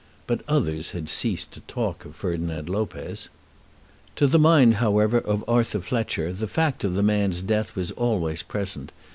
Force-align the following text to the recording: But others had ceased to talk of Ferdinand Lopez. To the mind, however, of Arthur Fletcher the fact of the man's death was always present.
But 0.25 0.41
others 0.47 0.93
had 0.97 1.07
ceased 1.09 1.51
to 1.51 1.59
talk 1.69 2.05
of 2.05 2.15
Ferdinand 2.15 2.67
Lopez. 2.67 3.29
To 4.15 4.25
the 4.25 4.39
mind, 4.39 4.77
however, 4.81 5.19
of 5.19 5.45
Arthur 5.47 5.79
Fletcher 5.81 6.33
the 6.33 6.47
fact 6.47 6.83
of 6.83 6.95
the 6.95 7.03
man's 7.03 7.43
death 7.43 7.75
was 7.75 7.91
always 7.91 8.41
present. 8.41 8.93